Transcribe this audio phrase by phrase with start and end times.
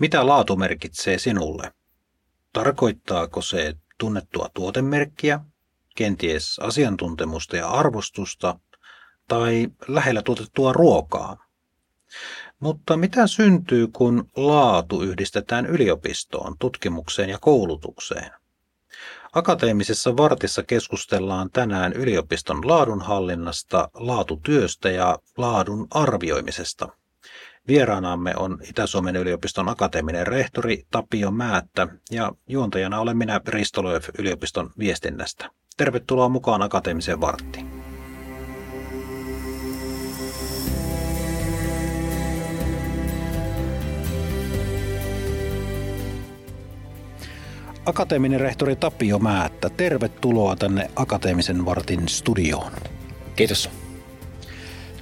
[0.00, 1.72] Mitä laatu merkitsee sinulle?
[2.52, 5.40] Tarkoittaako se tunnettua tuotemerkkiä,
[5.94, 8.58] kenties asiantuntemusta ja arvostusta
[9.28, 11.46] tai lähellä tuotettua ruokaa?
[12.60, 18.30] Mutta mitä syntyy, kun laatu yhdistetään yliopistoon, tutkimukseen ja koulutukseen?
[19.32, 26.88] Akateemisessa vartissa keskustellaan tänään yliopiston laadunhallinnasta, laatutyöstä ja laadun arvioimisesta.
[27.68, 34.70] Vieraanamme on Itä-Suomen yliopiston akateeminen rehtori Tapio Määttä ja juontajana olen minä Risto Lööf yliopiston
[34.78, 35.50] viestinnästä.
[35.76, 37.66] Tervetuloa mukaan akateemiseen varttiin.
[47.86, 52.72] Akateeminen rehtori Tapio Määttä, tervetuloa tänne Akateemisen vartin studioon.
[53.36, 53.85] Kiitos.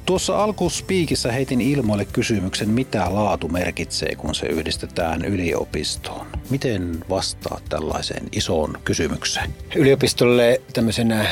[0.06, 6.26] Tuossa alkuspiikissä heitin ilmoille kysymyksen, mitä laatu merkitsee, kun se yhdistetään yliopistoon.
[6.50, 9.54] Miten vastaat tällaiseen isoon kysymykseen?
[9.74, 11.26] Yliopistolle tämmöisenä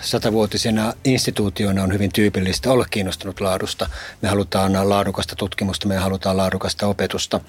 [0.00, 3.88] satavuotisena instituutiona on hyvin tyypillistä olla kiinnostunut laadusta.
[4.22, 7.40] Me halutaan laadukasta tutkimusta, me halutaan laadukasta opetusta.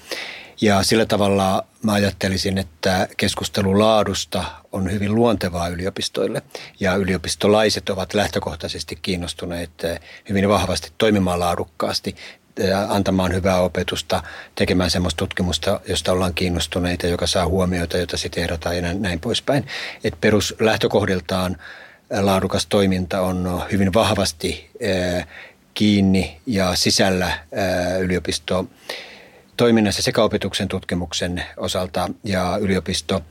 [0.62, 6.42] Ja sillä tavalla mä ajattelisin, että keskustelu laadusta on hyvin luontevaa yliopistoille.
[6.80, 9.70] Ja yliopistolaiset ovat lähtökohtaisesti kiinnostuneet
[10.28, 12.16] hyvin vahvasti toimimaan laadukkaasti,
[12.88, 14.22] antamaan hyvää opetusta,
[14.54, 19.66] tekemään semmoista tutkimusta, josta ollaan kiinnostuneita, joka saa huomioita, jota sitten ehdotaan ja näin poispäin.
[20.04, 21.56] Et peruslähtökohdiltaan
[22.20, 24.70] laadukas toiminta on hyvin vahvasti
[25.74, 27.38] kiinni ja sisällä
[28.00, 28.66] yliopisto
[29.56, 33.22] toiminnassa sekä opetuksen tutkimuksen osalta ja yliopisto,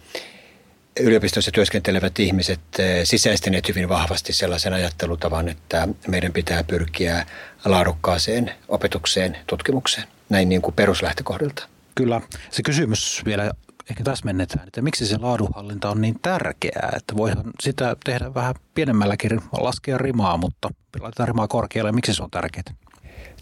[0.99, 2.59] yliopistossa työskentelevät ihmiset
[3.03, 7.25] sisäistäneet hyvin vahvasti sellaisen ajattelutavan, että meidän pitää pyrkiä
[7.65, 11.67] laadukkaaseen opetukseen, tutkimukseen, näin niin kuin peruslähtökohdilta.
[11.95, 12.21] Kyllä.
[12.49, 13.51] Se kysymys vielä
[13.89, 19.41] ehkä täsmennetään, että miksi se laadunhallinta on niin tärkeää, että voihan sitä tehdä vähän pienemmälläkin,
[19.59, 21.91] laskea rimaa, mutta laitetaan rimaa korkealle.
[21.91, 22.63] Miksi se on tärkeää?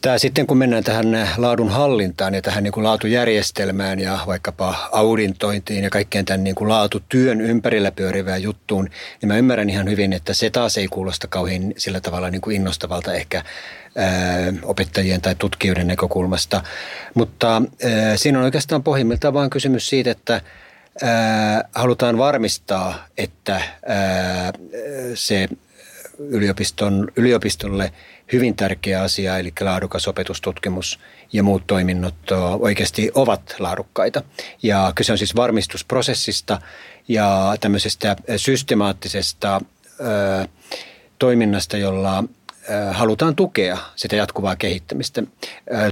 [0.02, 5.84] Tämä sitten kun mennään tähän laadun hallintaan ja tähän niin kuin laatujärjestelmään ja vaikkapa audintointiin
[5.84, 8.90] ja kaikkeen tämän niin kuin laatutyön ympärillä pyörivään juttuun,
[9.22, 12.56] niin mä ymmärrän ihan hyvin, että se taas ei kuulosta kauhean sillä tavalla niin kuin
[12.56, 13.44] innostavalta ehkä
[13.96, 16.64] ää, opettajien tai tutkijoiden näkökulmasta.
[17.14, 20.42] Mutta ää, siinä on oikeastaan pohjimmiltaan vain kysymys siitä, että
[21.02, 24.52] ää, halutaan varmistaa, että ää,
[25.14, 25.48] se
[26.20, 27.94] yliopiston, yliopistolle
[28.32, 31.00] hyvin tärkeä asia, eli laadukas opetustutkimus
[31.34, 32.16] ja muut toiminnot
[32.60, 34.22] oikeasti ovat laadukkaita.
[34.64, 36.62] Ja kyse on siis varmistusprosessista
[37.08, 39.62] ja tämmöisestä systemaattisesta
[40.00, 40.48] ö,
[41.20, 42.24] toiminnasta, jolla
[42.92, 45.24] halutaan tukea sitä jatkuvaa kehittämistä.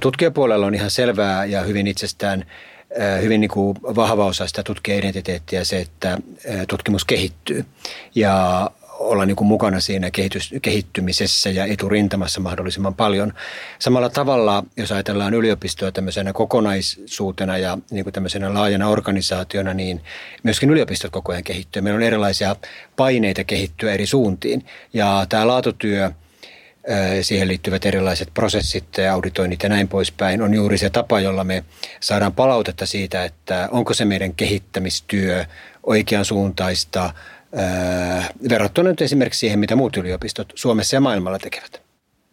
[0.02, 2.46] Tutkijapuolella on ihan selvää ja hyvin itsestään
[3.22, 6.18] hyvin niin kuin vahva osa sitä tutkijaidentiteettiä se, että
[6.68, 7.66] tutkimus kehittyy.
[8.16, 13.34] Ja olla niin kuin mukana siinä kehitys, kehittymisessä ja eturintamassa mahdollisimman paljon.
[13.80, 20.02] Samalla tavalla, jos ajatellaan yliopistoa tämmöisenä kokonaisuutena ja niin kuin tämmöisenä laajana organisaationa, niin
[20.44, 21.82] myöskin yliopistot koko ajan kehittyy.
[21.82, 22.56] Meillä on erilaisia
[22.96, 26.12] paineita kehittyä eri suuntiin ja tämä laatutyö–
[27.22, 31.64] siihen liittyvät erilaiset prosessit, auditoinnit ja näin poispäin, on juuri se tapa, jolla me
[32.00, 35.46] saadaan palautetta siitä, että onko se meidän kehittämistyö
[35.84, 37.14] oikean suuntaista,
[38.50, 41.82] verrattuna nyt esimerkiksi siihen, mitä muut yliopistot Suomessa ja maailmalla tekevät.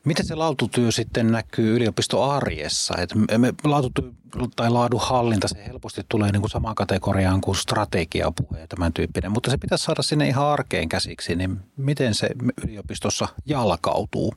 [0.04, 2.94] Miten se laatutyö sitten näkyy yliopistoarjessa?
[2.98, 4.10] Et me, laatutyö
[4.56, 9.50] tai laadunhallinta, se helposti tulee niin kuin samaan kategoriaan kuin strategiapuhe ja tämän tyyppinen, mutta
[9.50, 12.28] se pitäisi saada sinne ihan arkeen käsiksi, niin miten se
[12.64, 14.34] yliopistossa jalkautuu?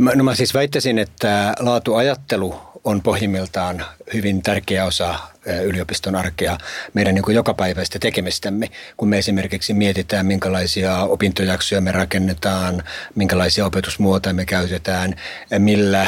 [0.00, 5.18] Mä, no mä siis väittäisin, että laatuajattelu on pohjimmiltaan hyvin tärkeä osa
[5.64, 6.58] yliopiston arkea,
[6.94, 12.82] meidän niin jokapäiväistä tekemistämme, kun me esimerkiksi mietitään, minkälaisia opintojaksoja me rakennetaan,
[13.14, 15.14] minkälaisia opetusmuotoja me käytetään,
[15.58, 16.06] millä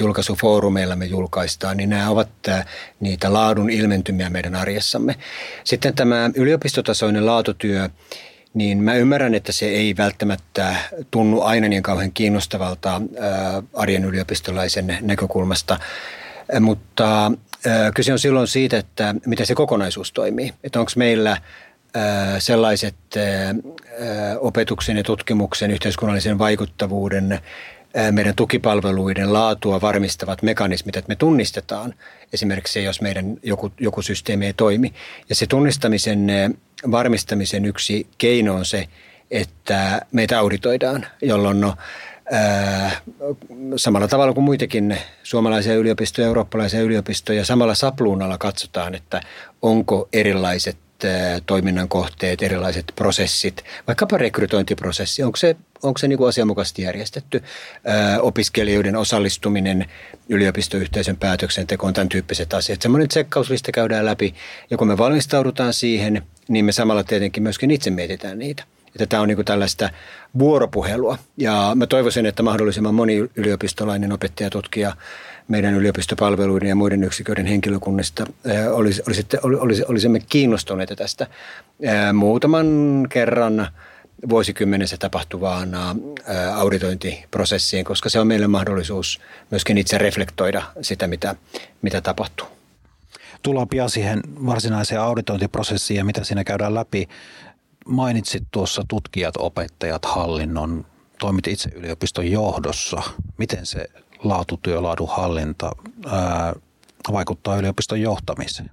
[0.00, 2.28] julkaisufoorumeilla me julkaistaan, niin nämä ovat
[3.00, 5.16] niitä laadun ilmentymiä meidän arjessamme.
[5.64, 7.88] Sitten tämä yliopistotasoinen laatutyö,
[8.54, 10.76] niin mä ymmärrän, että se ei välttämättä
[11.10, 13.02] tunnu aina niin kauhean kiinnostavalta
[13.72, 15.78] arjen yliopistolaisen näkökulmasta,
[16.60, 17.32] mutta
[17.94, 20.52] kyse on silloin siitä, että miten se kokonaisuus toimii.
[20.64, 21.36] Että onko meillä
[22.38, 22.94] sellaiset
[24.40, 27.40] opetuksen ja tutkimuksen yhteiskunnallisen vaikuttavuuden
[28.10, 31.94] meidän tukipalveluiden laatua varmistavat mekanismit, että me tunnistetaan
[32.32, 34.92] esimerkiksi jos meidän joku, joku systeemi ei toimi.
[35.28, 36.26] Ja se tunnistamisen
[36.90, 38.88] varmistamisen yksi keino on se,
[39.30, 41.74] että meitä auditoidaan, jolloin no,
[43.76, 49.20] samalla tavalla kuin muitakin suomalaisia yliopistoja, eurooppalaisia yliopistoja, samalla sapluunalla katsotaan, että
[49.62, 50.76] onko erilaiset
[51.46, 57.42] toiminnan kohteet, erilaiset prosessit, vaikkapa rekrytointiprosessi, onko se, onko se niin kuin asianmukaisesti järjestetty,
[58.20, 59.86] opiskelijoiden osallistuminen
[60.28, 62.82] yliopistoyhteisön päätöksentekoon, tämän tyyppiset asiat.
[62.82, 64.34] Semmoinen tsekkauslista käydään läpi
[64.70, 68.64] ja kun me valmistaudutaan siihen, niin me samalla tietenkin myöskin itse mietitään niitä.
[68.94, 69.90] Että tämä on niin kuin tällaista
[70.38, 74.96] vuoropuhelua ja mä toivoisin, että mahdollisimman moni yliopistolainen opettaja, tutkija,
[75.48, 78.26] meidän yliopistopalveluiden ja muiden yksiköiden henkilökunnista
[78.72, 81.26] olisi, olisi, olisi, olisimme kiinnostuneita tästä
[82.12, 82.66] muutaman
[83.08, 83.68] kerran
[84.28, 85.68] vuosikymmenessä tapahtuvaan
[86.54, 89.20] auditointiprosessiin, koska se on meille mahdollisuus
[89.50, 91.34] myöskin itse reflektoida sitä, mitä,
[91.82, 92.46] mitä tapahtuu.
[93.42, 97.08] Tullaan pian siihen varsinaiseen auditointiprosessiin ja mitä siinä käydään läpi.
[97.84, 100.86] Mainitsit tuossa tutkijat, opettajat, hallinnon,
[101.18, 103.02] toimit itse yliopiston johdossa.
[103.38, 103.86] Miten se
[104.24, 105.72] laatutyö, laadunhallinta
[106.06, 106.54] ää,
[107.12, 108.70] vaikuttaa yliopiston johtamiseen?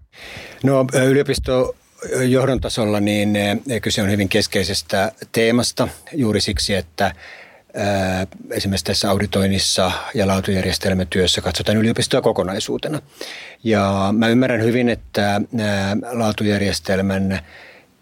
[0.64, 1.76] No yliopisto
[2.28, 3.38] johdon tasolla niin
[3.82, 7.16] kyse on hyvin keskeisestä teemasta juuri siksi, että
[8.52, 13.02] esimerkiksi tässä auditoinnissa ja laatujärjestelmätyössä katsotaan yliopistoa kokonaisuutena.
[13.64, 15.42] Ja mä ymmärrän hyvin, että
[16.12, 17.40] laatujärjestelmän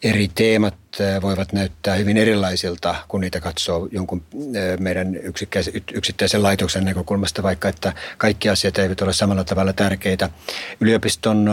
[0.03, 0.75] eri teemat
[1.21, 4.23] voivat näyttää hyvin erilaisilta, kun niitä katsoo jonkun
[4.79, 5.15] meidän
[5.93, 10.29] yksittäisen laitoksen näkökulmasta, vaikka että kaikki asiat eivät ole samalla tavalla tärkeitä.
[10.79, 11.49] Yliopiston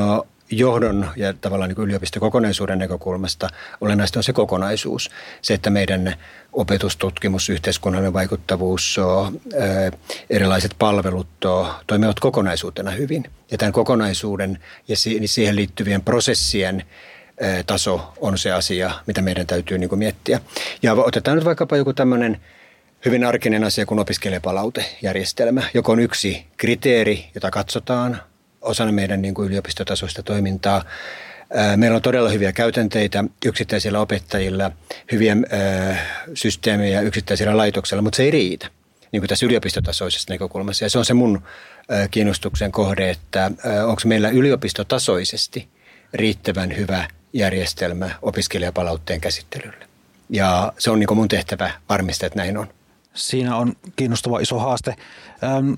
[0.50, 3.48] johdon ja tavallaan niin yliopistokokonaisuuden näkökulmasta
[3.80, 5.10] olennaista on se kokonaisuus.
[5.42, 6.14] Se, että meidän
[6.52, 9.00] opetustutkimus, yhteiskunnallinen vaikuttavuus,
[10.30, 11.28] erilaiset palvelut
[11.86, 13.24] toimivat kokonaisuutena hyvin.
[13.50, 14.58] Ja tämän kokonaisuuden
[14.88, 14.96] ja
[15.26, 16.82] siihen liittyvien prosessien
[17.66, 20.40] taso on se asia, mitä meidän täytyy niin kuin miettiä.
[20.82, 22.40] Ja otetaan nyt vaikkapa joku tämmöinen
[23.04, 28.20] hyvin arkinen asia kuin opiskelijapalautejärjestelmä, joka on yksi kriteeri, jota katsotaan
[28.60, 30.84] osana meidän niin kuin yliopistotasoista toimintaa.
[31.76, 34.70] Meillä on todella hyviä käytänteitä yksittäisillä opettajilla,
[35.12, 35.36] hyviä
[36.34, 38.68] systeemejä yksittäisillä laitoksilla, mutta se ei riitä
[39.12, 40.84] niin kuin tässä yliopistotasoisesta näkökulmassa.
[40.84, 41.42] Ja se on se mun
[42.10, 43.50] kiinnostuksen kohde, että
[43.86, 45.68] onko meillä yliopistotasoisesti
[46.14, 49.86] riittävän hyvä järjestelmä opiskelijapalautteen käsittelylle.
[50.30, 52.66] Ja se on niin mun tehtävä varmistaa, että näin on.
[53.14, 54.94] Siinä on kiinnostava iso haaste.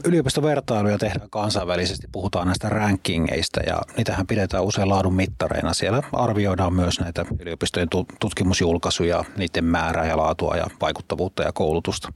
[0.05, 5.75] Yliopistovertailuja tehdään kansainvälisesti, puhutaan näistä rankingeista ja niitähän pidetään usein laadun mittareina.
[5.75, 7.89] Siellä arvioidaan myös näitä yliopistojen
[8.21, 12.13] tutkimusjulkaisuja, niiden määrää ja laatua ja vaikuttavuutta ja koulutusta.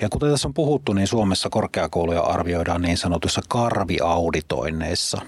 [0.00, 5.22] Ja kuten tässä on puhuttu, niin Suomessa korkeakouluja arvioidaan niin sanotuissa karviauditoinneissa.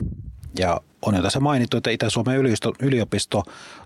[0.59, 3.43] Ja on jo tässä mainittu, että Itä-Suomen yliopisto, yliopisto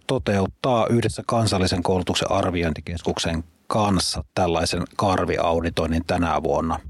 [0.07, 6.81] toteuttaa yhdessä kansallisen koulutuksen arviointikeskuksen kanssa tällaisen karviauditoinnin tänä vuonna.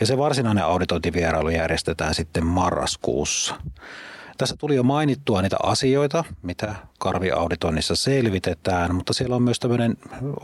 [0.00, 3.54] Ja se varsinainen auditointivierailu järjestetään sitten marraskuussa.
[4.38, 9.96] Tässä tuli jo mainittua niitä asioita, mitä karviauditoinnissa selvitetään, mutta siellä on myös tämmöinen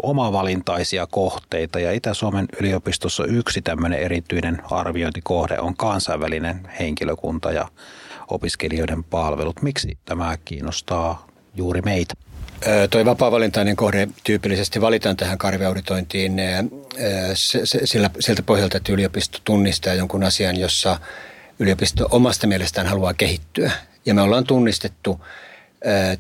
[0.03, 7.69] omavalintaisia kohteita ja Itä-Suomen yliopistossa yksi tämmöinen erityinen arviointikohde on kansainvälinen henkilökunta ja
[8.35, 9.63] opiskelijoiden palvelut.
[9.63, 12.15] Miksi tämä kiinnostaa juuri meitä?
[12.91, 16.37] Toi vapaa-valintainen kohde tyypillisesti valitaan tähän karviauditointiin
[17.85, 21.01] sillä, siltä pohjalta, että yliopisto tunnistaa jonkun asian, jossa
[21.59, 23.71] yliopisto omasta mielestään haluaa kehittyä.
[24.07, 25.21] Ja me ollaan tunnistettu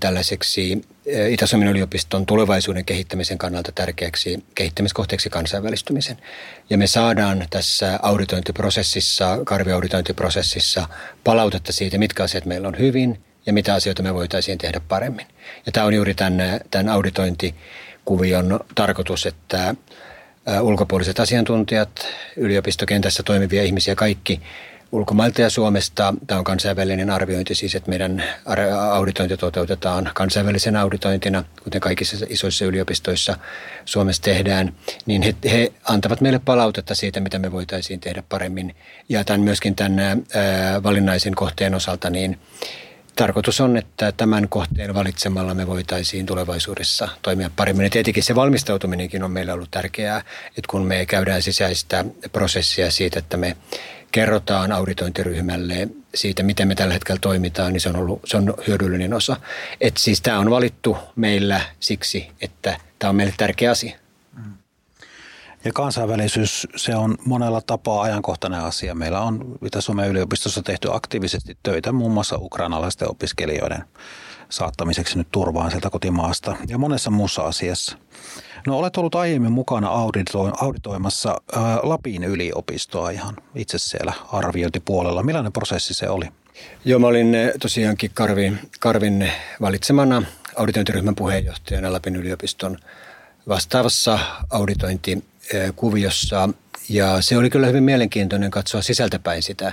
[0.00, 0.84] tällaiseksi
[1.28, 6.16] Itä-Suomen yliopiston tulevaisuuden kehittämisen kannalta tärkeäksi kehittämiskohteeksi kansainvälistymisen.
[6.70, 10.88] Ja me saadaan tässä auditointiprosessissa, karviauditointiprosessissa
[11.24, 15.26] palautetta siitä, mitkä asiat meillä on hyvin ja mitä asioita me voitaisiin tehdä paremmin.
[15.66, 19.74] Ja tämä on juuri tämän, tämän auditointikuvion tarkoitus, että
[20.60, 22.06] ulkopuoliset asiantuntijat,
[22.36, 24.40] yliopistokentässä toimivia ihmisiä, kaikki
[24.94, 26.14] ulkomailta ja Suomesta.
[26.26, 28.24] Tämä on kansainvälinen arviointi, siis että meidän
[28.92, 33.38] auditointi toteutetaan kansainvälisen auditointina, kuten kaikissa isoissa yliopistoissa
[33.84, 34.74] Suomessa tehdään,
[35.06, 38.74] niin he, he antavat meille palautetta siitä, mitä me voitaisiin tehdä paremmin.
[39.08, 42.38] Ja tämän myöskin tämän ää, valinnaisen kohteen osalta, niin
[43.16, 47.84] Tarkoitus on, että tämän kohteen valitsemalla me voitaisiin tulevaisuudessa toimia paremmin.
[47.84, 53.18] Ja tietenkin se valmistautuminenkin on meillä ollut tärkeää, että kun me käydään sisäistä prosessia siitä,
[53.18, 53.56] että me
[54.14, 59.14] kerrotaan auditointiryhmälle siitä, miten me tällä hetkellä toimitaan, niin se on, ollut, se on hyödyllinen
[59.14, 59.36] osa.
[59.80, 63.96] Et siis tämä on valittu meillä siksi, että tämä on meille tärkeä asia.
[65.64, 68.94] Ja kansainvälisyys, se on monella tapaa ajankohtainen asia.
[68.94, 73.84] Meillä on Itä-Suomen yliopistossa tehty aktiivisesti töitä muun muassa ukrainalaisten opiskelijoiden
[74.48, 77.98] saattamiseksi nyt turvaan sieltä kotimaasta ja monessa muussa asiassa.
[78.66, 79.88] No olet ollut aiemmin mukana
[80.60, 85.22] auditoimassa ää, Lapin yliopistoa ihan itse siellä arviointipuolella.
[85.22, 86.28] Millainen prosessi se oli?
[86.84, 90.22] Joo, mä olin tosiaankin Karvin, Karvin valitsemana
[90.56, 92.78] auditointiryhmän puheenjohtajana Lapin yliopiston
[93.48, 94.18] vastaavassa
[94.50, 96.48] auditointikuviossa.
[96.88, 99.72] Ja se oli kyllä hyvin mielenkiintoinen katsoa sisältäpäin sitä,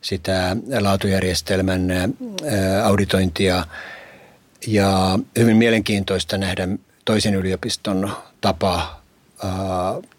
[0.00, 1.88] sitä laatujärjestelmän
[2.84, 3.66] auditointia
[4.66, 6.68] ja hyvin mielenkiintoista nähdä
[7.10, 9.00] toisen yliopiston tapa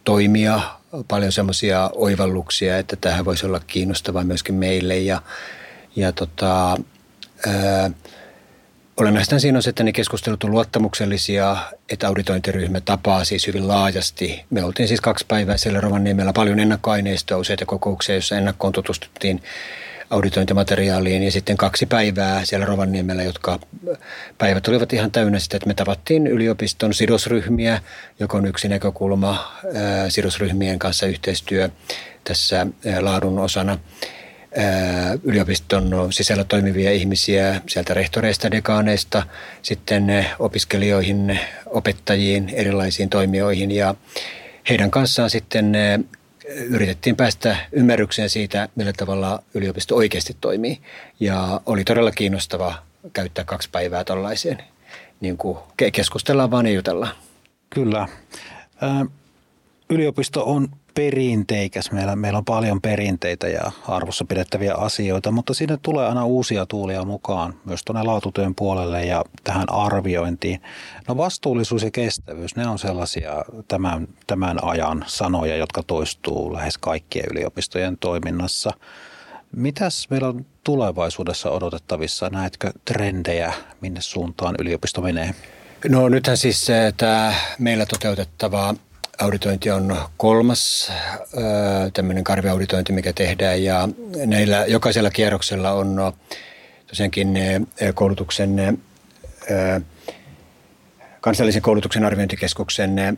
[0.04, 0.62] toimia,
[1.08, 4.98] paljon semmoisia oivalluksia, että tähän voisi olla kiinnostavaa myöskin meille.
[4.98, 5.22] Ja,
[5.96, 6.78] ja tota,
[7.48, 7.92] ää,
[8.98, 11.58] Olennaista siinä on se, että ne keskustelut on luottamuksellisia,
[11.90, 14.46] että auditointiryhmä tapaa siis hyvin laajasti.
[14.50, 16.34] Me oltiin siis kaksi päivää siellä Rovaniemellä.
[16.34, 19.44] Paljon ennakkoaineistoa, useita kokouksia, joissa ennakkoon tutustuttiin
[20.12, 23.60] auditointimateriaaliin ja sitten kaksi päivää siellä Rovaniemellä, jotka
[24.38, 27.82] päivät olivat ihan täynnä sitä, että me tavattiin yliopiston sidosryhmiä,
[28.20, 29.62] joka on yksi näkökulma
[30.10, 31.70] sidosryhmien kanssa yhteistyö
[32.24, 32.68] tässä
[33.00, 33.78] laadun osana.
[35.24, 39.24] Yliopiston sisällä toimivia ihmisiä sieltä rehtoreista, dekaaneista,
[39.62, 43.96] sitten opiskelijoihin, opettajiin, erilaisiin toimijoihin ja
[44.70, 45.74] heidän kanssaan sitten
[46.56, 50.82] yritettiin päästä ymmärrykseen siitä, millä tavalla yliopisto oikeasti toimii.
[51.20, 52.76] Ja oli todella kiinnostava
[53.14, 54.64] käyttää kaksi päivää tällaiseen.
[55.22, 55.58] Niin kuin
[55.94, 57.16] keskustellaan vaan ja jutellaan.
[57.70, 58.08] Kyllä.
[59.90, 61.92] Yliopisto on perinteikäs.
[61.92, 67.06] Meillä, meillä on paljon perinteitä ja arvossa pidettäviä asioita, mutta sinne tulee aina uusia tuulia
[67.06, 70.62] mukaan myös tuonne laatutyön puolelle ja tähän arviointiin.
[71.08, 77.26] No vastuullisuus ja kestävyys, ne on sellaisia tämän, tämän ajan sanoja, jotka toistuu lähes kaikkien
[77.32, 78.72] yliopistojen toiminnassa.
[79.56, 82.30] Mitäs meillä on tulevaisuudessa odotettavissa?
[82.30, 85.36] Näetkö trendejä, minne suuntaan yliopisto menee?
[85.90, 86.68] No nythän siis
[86.98, 88.76] tämä meillä toteutettava
[89.22, 90.92] auditointi on kolmas
[91.94, 93.90] tämmöinen karviauditointi, mikä tehdään ja
[94.26, 96.14] näillä jokaisella kierroksella on
[96.88, 97.38] tosiaankin
[97.94, 98.80] koulutuksen,
[101.22, 103.18] kansallisen koulutuksen arviointikeskuksen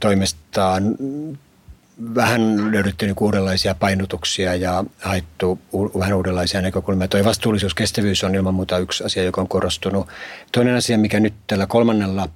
[0.00, 0.96] toimestaan
[2.14, 5.58] vähän löydetty niin uudenlaisia painotuksia ja haettu
[5.98, 7.08] vähän uudenlaisia näkökulmia.
[7.08, 10.08] Tuo vastuullisuus, kestävyys on ilman muuta yksi asia, joka on korostunut.
[10.52, 12.28] Toinen asia, mikä nyt tällä kolmannella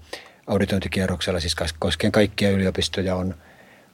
[0.46, 3.34] auditointikierroksella, siis koskien kaikkia yliopistoja, on,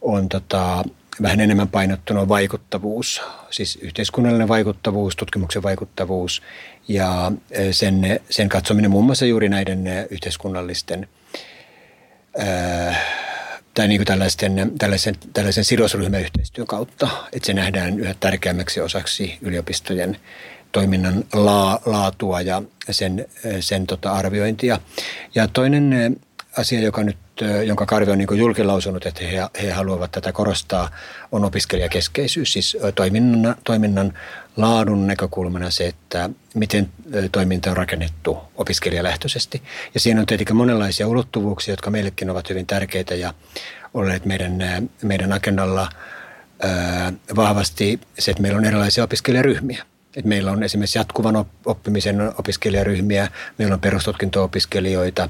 [0.00, 0.84] on tota,
[1.22, 6.42] vähän enemmän painottunut vaikuttavuus, siis yhteiskunnallinen vaikuttavuus, tutkimuksen vaikuttavuus
[6.88, 11.08] ja e, sen, sen katsominen muun muassa juuri näiden e, yhteiskunnallisten
[12.38, 12.96] ää,
[13.74, 20.16] tai niin kuin tällaisten, tällaisen, tällaisen sidosryhmäyhteistyön kautta, että se nähdään yhä tärkeämmäksi osaksi yliopistojen
[20.72, 23.26] toiminnan laa, laatua ja sen,
[23.60, 24.80] sen tota arviointia.
[25.34, 26.16] Ja toinen
[26.58, 27.16] asia, joka nyt,
[27.64, 30.90] jonka Karvi on niin julkilausunut, että he, he haluavat tätä korostaa,
[31.32, 32.52] on opiskelijakeskeisyys.
[32.52, 34.12] Siis toiminnan, toiminnan
[34.56, 36.88] laadun näkökulmana se, että miten
[37.32, 39.62] toiminta on rakennettu opiskelijalähtöisesti.
[39.94, 43.34] Ja siinä on tietenkin monenlaisia ulottuvuuksia, jotka meillekin ovat hyvin tärkeitä ja
[43.94, 44.58] olleet meidän,
[45.02, 45.88] meidän agendalla
[47.36, 49.84] vahvasti se, että meillä on erilaisia opiskelijaryhmiä.
[50.16, 55.28] Et meillä on esimerkiksi jatkuvan oppimisen opiskelijaryhmiä, meillä on perustutkinto-opiskelijoita,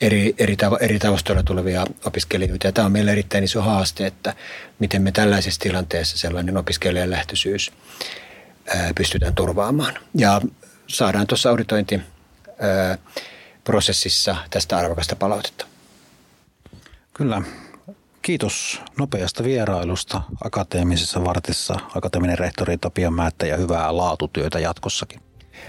[0.00, 2.66] eri, eri, tavo, eri taustoilla tulevia opiskelijoita.
[2.66, 4.34] Ja tämä on meille erittäin iso haaste, että
[4.78, 7.72] miten me tällaisessa tilanteessa sellainen opiskelijalähtöisyys
[8.76, 9.94] ää, pystytään turvaamaan.
[10.14, 10.40] Ja
[10.86, 15.66] saadaan tuossa auditointiprosessissa tästä arvokasta palautetta.
[17.14, 17.42] Kyllä.
[18.22, 21.74] Kiitos nopeasta vierailusta akateemisessa vartissa.
[21.94, 25.20] Akateeminen rehtori Tapio Määttä ja hyvää laatutyötä jatkossakin.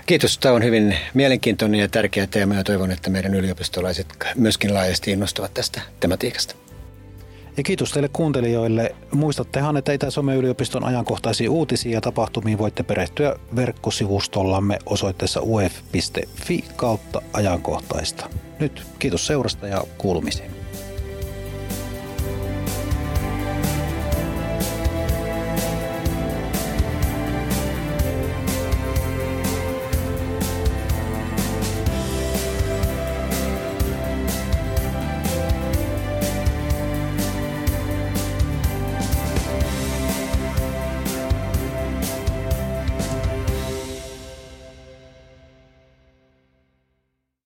[0.06, 0.38] Kiitos.
[0.38, 5.54] Tämä on hyvin mielenkiintoinen ja tärkeä teema ja toivon, että meidän ylioppistolaiset myöskin laajasti innostuvat
[5.54, 6.56] tästä tematiikasta.
[7.58, 8.96] Ja kiitos teille kuuntelijoille.
[9.12, 18.30] Muistattehan, että Itä-Suomen yliopiston ajankohtaisia uutisia ja tapahtumia voitte perehtyä verkkosivustollamme osoitteessa uf.fi kautta ajankohtaista.
[18.60, 20.61] Nyt kiitos seurasta ja kuulumisiin.